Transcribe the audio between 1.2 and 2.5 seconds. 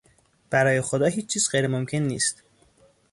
چیز غیرممکن نیست.